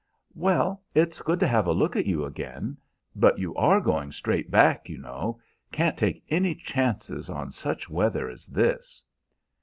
"Well, 0.33 0.81
it's 0.95 1.21
good 1.21 1.39
to 1.41 1.47
have 1.47 1.67
a 1.67 1.73
look 1.73 1.95
at 1.95 2.07
you 2.07 2.25
again. 2.25 2.75
But 3.15 3.37
you 3.37 3.53
are 3.53 3.79
going 3.79 4.11
straight 4.11 4.49
back, 4.49 4.89
you 4.89 4.97
know. 4.97 5.39
Can't 5.71 5.95
take 5.95 6.23
any 6.27 6.55
chances 6.55 7.29
on 7.29 7.51
such 7.51 7.87
weather 7.87 8.27
as 8.27 8.47
this." 8.47 9.03